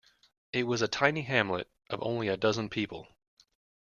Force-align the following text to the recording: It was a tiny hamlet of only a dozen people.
It 0.51 0.63
was 0.63 0.81
a 0.81 0.87
tiny 0.87 1.21
hamlet 1.21 1.69
of 1.91 2.01
only 2.01 2.27
a 2.27 2.35
dozen 2.35 2.69
people. 2.69 3.07